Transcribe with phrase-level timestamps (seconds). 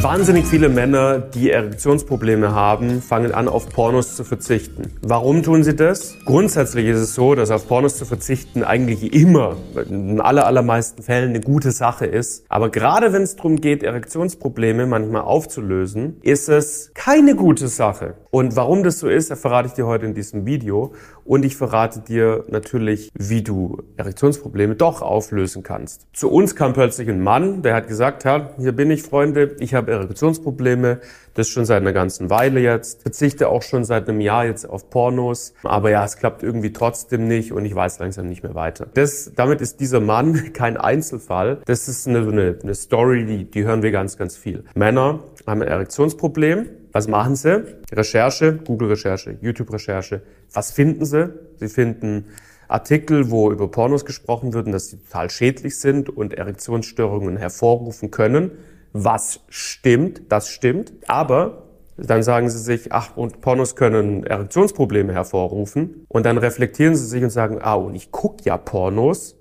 [0.00, 4.92] Wahnsinnig viele Männer, die Erektionsprobleme haben, fangen an, auf Pornos zu verzichten.
[5.02, 6.16] Warum tun sie das?
[6.24, 9.56] Grundsätzlich ist es so, dass auf Pornos zu verzichten eigentlich immer,
[9.88, 12.44] in den allermeisten Fällen, eine gute Sache ist.
[12.48, 18.14] Aber gerade wenn es darum geht, Erektionsprobleme manchmal aufzulösen, ist es keine gute Sache.
[18.30, 20.94] Und warum das so ist, verrate ich dir heute in diesem Video.
[21.24, 26.06] Und ich verrate dir natürlich, wie du Erektionsprobleme doch auflösen kannst.
[26.12, 29.74] Zu uns kam plötzlich ein Mann, der hat gesagt, Herr, hier bin ich, Freunde, ich
[29.74, 31.00] habe Erektionsprobleme,
[31.34, 34.90] das schon seit einer ganzen Weile jetzt, verzichte auch schon seit einem Jahr jetzt auf
[34.90, 38.86] Pornos, aber ja, es klappt irgendwie trotzdem nicht und ich weiß langsam nicht mehr weiter.
[38.94, 43.64] Das, damit ist dieser Mann kein Einzelfall, das ist eine, eine, eine Story, die, die
[43.64, 44.64] hören wir ganz, ganz viel.
[44.74, 47.64] Männer haben ein Erektionsproblem, was machen sie?
[47.90, 50.22] Recherche, Google-Recherche, YouTube-Recherche.
[50.52, 51.32] Was finden sie?
[51.56, 52.26] Sie finden
[52.68, 58.10] Artikel, wo über Pornos gesprochen wird und dass sie total schädlich sind und Erektionsstörungen hervorrufen
[58.10, 58.52] können.
[58.92, 60.92] Was stimmt, das stimmt.
[61.06, 61.64] Aber
[61.96, 66.06] dann sagen sie sich, ach, und Pornos können Erektionsprobleme hervorrufen.
[66.08, 69.36] Und dann reflektieren sie sich und sagen, ah, und ich guck ja Pornos.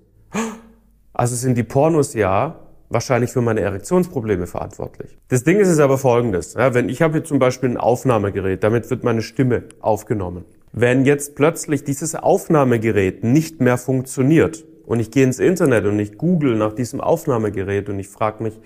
[1.14, 2.60] Also sind die Pornos ja
[2.92, 5.18] wahrscheinlich für meine Erektionsprobleme verantwortlich.
[5.30, 6.54] Das Ding ist es aber folgendes.
[6.54, 10.46] Ja, wenn ich habe hier zum Beispiel ein Aufnahmegerät, damit wird meine Stimme aufgenommen.
[10.74, 16.18] Wenn jetzt plötzlich dieses Aufnahmegerät nicht mehr funktioniert und ich gehe ins Internet und ich
[16.18, 18.60] google nach diesem Aufnahmegerät und ich frage mich,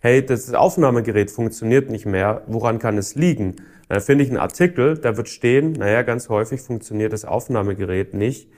[0.00, 3.56] hey, das Aufnahmegerät funktioniert nicht mehr, woran kann es liegen?
[3.88, 8.48] Dann finde ich einen Artikel, da wird stehen, naja, ganz häufig funktioniert das Aufnahmegerät nicht,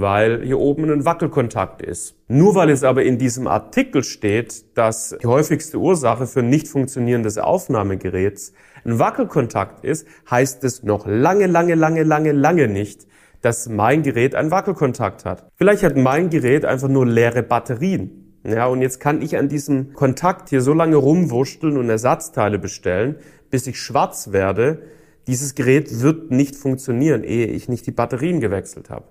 [0.00, 2.16] weil hier oben ein Wackelkontakt ist.
[2.28, 7.38] Nur weil es aber in diesem Artikel steht, dass die häufigste Ursache für nicht funktionierendes
[7.38, 8.52] Aufnahmegeräts
[8.84, 13.06] ein Wackelkontakt ist, heißt es noch lange, lange, lange, lange, lange nicht,
[13.40, 15.48] dass mein Gerät einen Wackelkontakt hat.
[15.54, 18.22] Vielleicht hat mein Gerät einfach nur leere Batterien.
[18.44, 23.16] Ja, und jetzt kann ich an diesem Kontakt hier so lange rumwurschteln und Ersatzteile bestellen,
[23.50, 24.82] bis ich schwarz werde.
[25.26, 29.06] Dieses Gerät wird nicht funktionieren, ehe ich nicht die Batterien gewechselt habe.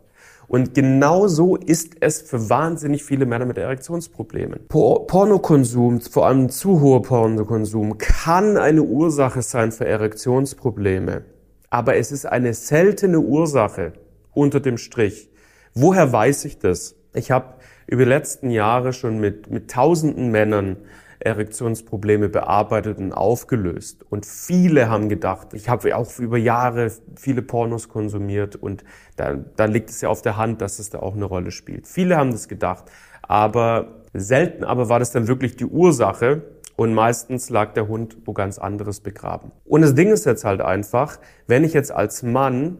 [0.47, 4.67] Und genau so ist es für wahnsinnig viele Männer mit Erektionsproblemen.
[4.67, 11.23] Pornokonsum, vor allem zu hoher Pornokonsum, kann eine Ursache sein für Erektionsprobleme.
[11.69, 13.93] Aber es ist eine seltene Ursache
[14.33, 15.29] unter dem Strich.
[15.73, 16.95] Woher weiß ich das?
[17.13, 17.55] Ich habe
[17.87, 20.77] über die letzten Jahre schon mit, mit tausenden Männern
[21.25, 24.05] Erektionsprobleme bearbeitet und aufgelöst.
[24.09, 28.83] Und viele haben gedacht, ich habe auch über Jahre viele Pornos konsumiert und
[29.15, 31.87] da, da liegt es ja auf der Hand, dass es da auch eine Rolle spielt.
[31.87, 32.85] Viele haben das gedacht,
[33.23, 36.43] aber selten aber war das dann wirklich die Ursache
[36.75, 39.51] und meistens lag der Hund wo ganz anderes begraben.
[39.65, 42.77] Und das Ding ist jetzt halt einfach, wenn ich jetzt als Mann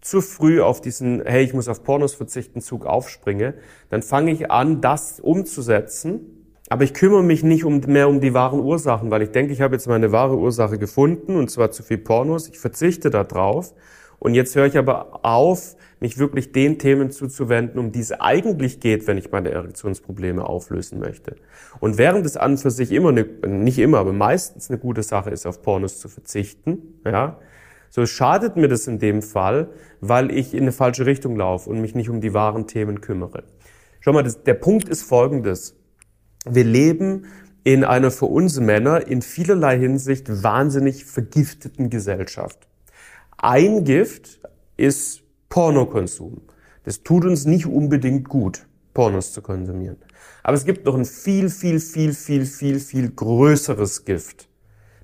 [0.00, 3.54] zu früh auf diesen, hey, ich muss auf Pornos verzichten, Zug aufspringe,
[3.90, 6.41] dann fange ich an, das umzusetzen
[6.72, 9.60] aber ich kümmere mich nicht um, mehr um die wahren Ursachen, weil ich denke, ich
[9.60, 12.48] habe jetzt meine wahre Ursache gefunden, und zwar zu viel Pornos.
[12.48, 13.74] Ich verzichte da drauf.
[14.18, 18.80] Und jetzt höre ich aber auf, mich wirklich den Themen zuzuwenden, um die es eigentlich
[18.80, 21.36] geht, wenn ich meine Erektionsprobleme auflösen möchte.
[21.78, 25.28] Und während es an für sich immer eine, nicht immer, aber meistens eine gute Sache
[25.28, 27.38] ist, auf Pornos zu verzichten, ja,
[27.90, 29.68] so schadet mir das in dem Fall,
[30.00, 33.44] weil ich in eine falsche Richtung laufe und mich nicht um die wahren Themen kümmere.
[34.00, 35.76] Schau mal, das, der Punkt ist folgendes.
[36.44, 37.26] Wir leben
[37.64, 42.66] in einer für uns Männer in vielerlei Hinsicht wahnsinnig vergifteten Gesellschaft.
[43.36, 44.40] Ein Gift
[44.76, 46.42] ist Pornokonsum.
[46.84, 49.98] Das tut uns nicht unbedingt gut, Pornos zu konsumieren.
[50.42, 54.48] Aber es gibt noch ein viel, viel, viel, viel, viel, viel größeres Gift,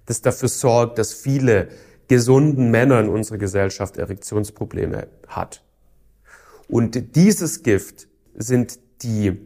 [0.07, 1.69] das dafür sorgt, dass viele
[2.09, 5.63] gesunden Männer in unserer Gesellschaft Erektionsprobleme hat.
[6.67, 9.39] Und dieses Gift sind die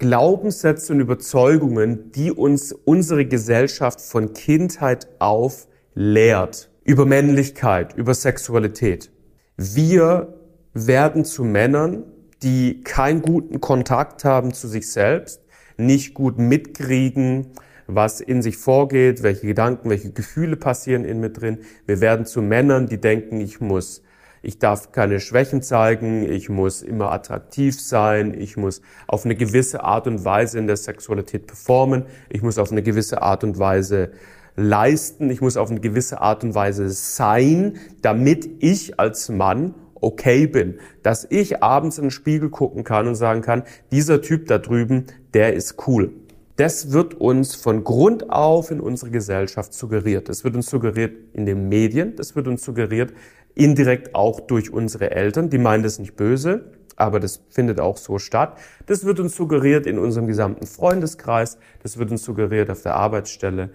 [0.00, 6.70] Glaubenssätze und Überzeugungen, die uns unsere Gesellschaft von Kindheit auf lehrt.
[6.84, 9.12] Über Männlichkeit, über Sexualität.
[9.58, 10.38] Wir
[10.72, 12.04] werden zu Männern,
[12.42, 15.42] die keinen guten Kontakt haben zu sich selbst,
[15.76, 17.48] nicht gut mitkriegen,
[17.86, 21.58] was in sich vorgeht, welche Gedanken, welche Gefühle passieren in mir drin.
[21.84, 24.02] Wir werden zu Männern, die denken, ich muss
[24.42, 29.84] Ich darf keine Schwächen zeigen, ich muss immer attraktiv sein, ich muss auf eine gewisse
[29.84, 34.12] Art und Weise in der Sexualität performen, ich muss auf eine gewisse Art und Weise
[34.56, 40.46] leisten, ich muss auf eine gewisse Art und Weise sein, damit ich als Mann okay
[40.46, 44.56] bin, dass ich abends in den Spiegel gucken kann und sagen kann, dieser Typ da
[44.56, 45.04] drüben,
[45.34, 46.12] der ist cool.
[46.56, 50.28] Das wird uns von Grund auf in unserer Gesellschaft suggeriert.
[50.28, 53.14] Das wird uns suggeriert in den Medien, das wird uns suggeriert
[53.54, 55.50] indirekt auch durch unsere Eltern.
[55.50, 56.64] Die meinen das nicht böse,
[56.96, 58.58] aber das findet auch so statt.
[58.86, 63.70] Das wird uns suggeriert in unserem gesamten Freundeskreis, das wird uns suggeriert auf der Arbeitsstelle.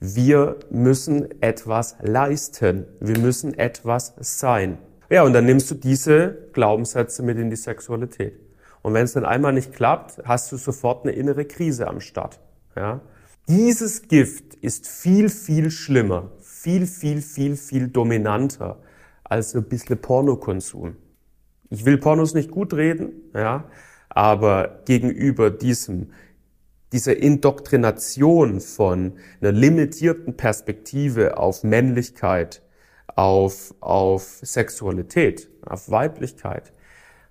[0.00, 4.78] Wir müssen etwas leisten, wir müssen etwas sein.
[5.10, 8.40] Ja, und dann nimmst du diese Glaubenssätze mit in die Sexualität.
[8.82, 12.40] Und wenn es dann einmal nicht klappt, hast du sofort eine innere Krise am Start.
[12.76, 13.00] Ja?
[13.48, 18.78] Dieses Gift ist viel, viel schlimmer, viel, viel, viel, viel dominanter
[19.30, 20.96] als ein bisschen Pornokonsum.
[21.70, 23.64] Ich will Pornos nicht gut reden, ja,
[24.08, 26.10] aber gegenüber diesem,
[26.92, 32.60] dieser Indoktrination von einer limitierten Perspektive auf Männlichkeit,
[33.06, 36.72] auf, auf Sexualität, auf Weiblichkeit.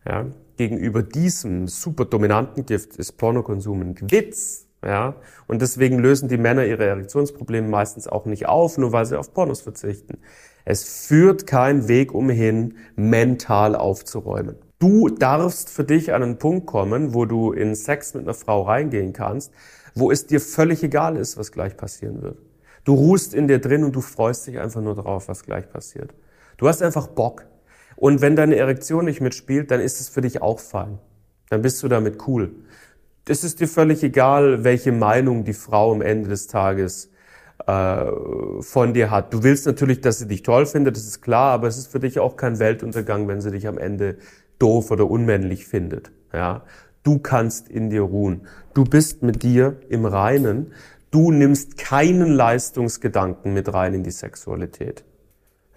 [0.07, 0.27] Ja.
[0.55, 4.68] Gegenüber diesem super dominanten Gift ist Pornokonsum ein Witz.
[4.83, 5.15] Ja.
[5.47, 9.33] Und deswegen lösen die Männer ihre Erektionsprobleme meistens auch nicht auf, nur weil sie auf
[9.33, 10.19] Pornos verzichten.
[10.65, 14.55] Es führt kein Weg umhin, mental aufzuräumen.
[14.79, 18.61] Du darfst für dich an einen Punkt kommen, wo du in Sex mit einer Frau
[18.61, 19.51] reingehen kannst,
[19.93, 22.37] wo es dir völlig egal ist, was gleich passieren wird.
[22.85, 26.13] Du ruhst in dir drin und du freust dich einfach nur darauf, was gleich passiert.
[26.57, 27.45] Du hast einfach Bock.
[27.97, 30.99] Und wenn deine Erektion nicht mitspielt, dann ist es für dich auch fein.
[31.49, 32.51] Dann bist du damit cool.
[33.29, 37.11] Es ist dir völlig egal, welche Meinung die Frau am Ende des Tages
[37.67, 38.05] äh,
[38.61, 39.31] von dir hat.
[39.31, 41.99] Du willst natürlich, dass sie dich toll findet, das ist klar, aber es ist für
[41.99, 44.17] dich auch kein Weltuntergang, wenn sie dich am Ende
[44.57, 46.11] doof oder unmännlich findet.
[46.33, 46.63] Ja,
[47.03, 48.47] du kannst in dir ruhen.
[48.73, 50.73] Du bist mit dir im Reinen.
[51.11, 55.03] Du nimmst keinen Leistungsgedanken mit rein in die Sexualität.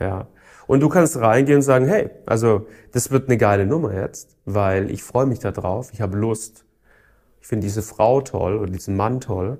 [0.00, 0.28] Ja.
[0.66, 4.90] Und du kannst reingehen und sagen, hey, also das wird eine geile Nummer jetzt, weil
[4.90, 6.64] ich freue mich da drauf, ich habe Lust.
[7.42, 9.58] Ich finde diese Frau toll oder diesen Mann toll.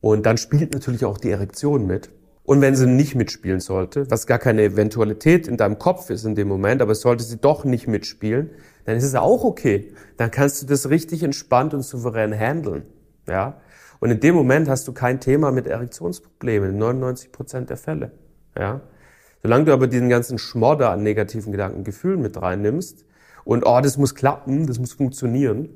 [0.00, 2.08] Und dann spielt natürlich auch die Erektion mit.
[2.44, 6.36] Und wenn sie nicht mitspielen sollte, was gar keine Eventualität in deinem Kopf ist in
[6.36, 8.50] dem Moment, aber sollte sie doch nicht mitspielen,
[8.84, 9.92] dann ist es auch okay.
[10.16, 12.84] Dann kannst du das richtig entspannt und souverän handeln.
[13.26, 13.60] Ja?
[13.98, 18.12] Und in dem Moment hast du kein Thema mit Erektionsproblemen, in 99 Prozent der Fälle.
[18.56, 18.82] Ja?
[19.42, 23.04] Solange du aber diesen ganzen Schmodder an negativen Gedanken, Gefühlen mit reinnimmst
[23.44, 25.68] und, oh, das muss klappen, das muss funktionieren,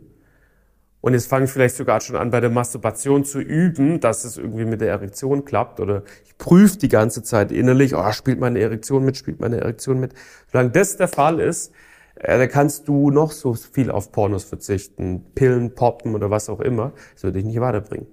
[1.02, 4.38] und jetzt fange ich vielleicht sogar schon an, bei der Masturbation zu üben, dass es
[4.38, 5.80] irgendwie mit der Erektion klappt.
[5.80, 9.98] Oder ich prüfe die ganze Zeit innerlich, oh, spielt meine Erektion mit, spielt meine Erektion
[9.98, 10.14] mit.
[10.52, 11.72] Solange das der Fall ist,
[12.14, 16.60] äh, da kannst du noch so viel auf Pornos verzichten, Pillen, Poppen oder was auch
[16.60, 16.92] immer.
[17.14, 18.06] Das würde dich nicht weiterbringen.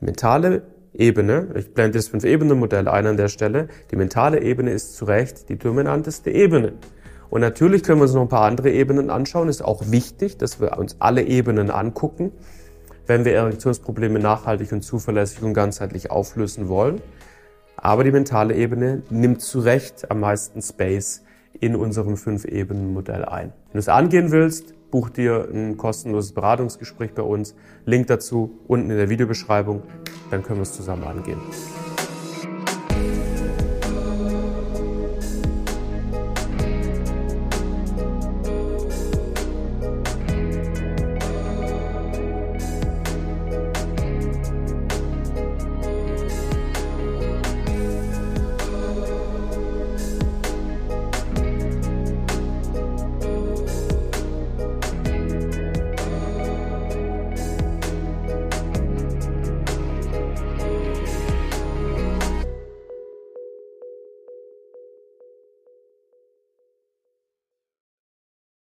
[0.00, 0.62] Die mentale
[0.92, 5.48] Ebene, ich blende das Fünf-Ebenen-Modell ein an der Stelle, die mentale Ebene ist zu Recht
[5.50, 6.72] die dominanteste Ebene.
[7.30, 9.48] Und natürlich können wir uns noch ein paar andere Ebenen anschauen.
[9.48, 12.32] Ist auch wichtig, dass wir uns alle Ebenen angucken,
[13.06, 17.00] wenn wir Erektionsprobleme nachhaltig und zuverlässig und ganzheitlich auflösen wollen.
[17.76, 21.22] Aber die mentale Ebene nimmt zu Recht am meisten Space
[21.60, 23.52] in unserem Fünf-Ebenen-Modell ein.
[23.66, 27.54] Wenn du es angehen willst, buch dir ein kostenloses Beratungsgespräch bei uns.
[27.84, 29.82] Link dazu unten in der Videobeschreibung.
[30.30, 31.40] Dann können wir es zusammen angehen.